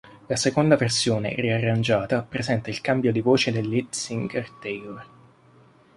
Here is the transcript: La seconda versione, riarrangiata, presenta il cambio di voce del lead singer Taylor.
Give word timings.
La 0.29 0.35
seconda 0.35 0.77
versione, 0.77 1.35
riarrangiata, 1.35 2.23
presenta 2.23 2.71
il 2.71 2.81
cambio 2.81 3.11
di 3.11 3.21
voce 3.21 3.51
del 3.51 3.69
lead 3.69 3.91
singer 3.91 4.49
Taylor. 4.59 5.07